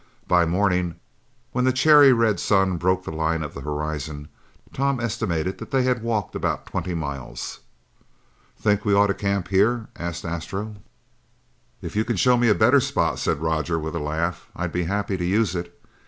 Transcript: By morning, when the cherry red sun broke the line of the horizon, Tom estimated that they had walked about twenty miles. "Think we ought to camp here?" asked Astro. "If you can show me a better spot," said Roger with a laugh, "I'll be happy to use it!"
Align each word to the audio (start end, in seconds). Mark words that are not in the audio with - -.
By 0.27 0.47
morning, 0.47 0.95
when 1.51 1.63
the 1.63 1.71
cherry 1.71 2.11
red 2.11 2.39
sun 2.39 2.77
broke 2.77 3.03
the 3.03 3.11
line 3.11 3.43
of 3.43 3.53
the 3.53 3.61
horizon, 3.61 4.29
Tom 4.73 4.99
estimated 4.99 5.59
that 5.59 5.69
they 5.69 5.83
had 5.83 6.01
walked 6.01 6.33
about 6.35 6.65
twenty 6.65 6.95
miles. 6.95 7.59
"Think 8.57 8.83
we 8.83 8.95
ought 8.95 9.13
to 9.13 9.13
camp 9.13 9.49
here?" 9.49 9.89
asked 9.95 10.25
Astro. 10.25 10.77
"If 11.83 11.95
you 11.95 12.03
can 12.03 12.15
show 12.15 12.35
me 12.35 12.49
a 12.49 12.55
better 12.55 12.79
spot," 12.79 13.19
said 13.19 13.43
Roger 13.43 13.77
with 13.77 13.95
a 13.95 13.99
laugh, 13.99 14.49
"I'll 14.55 14.69
be 14.69 14.85
happy 14.85 15.17
to 15.17 15.23
use 15.23 15.53
it!" 15.55 15.79